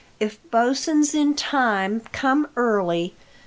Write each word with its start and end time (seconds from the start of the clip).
If 0.19 0.39
Bosin's 0.49 1.13
in 1.13 1.35
time, 1.35 2.01
come 2.11 2.47
early. 2.55 3.13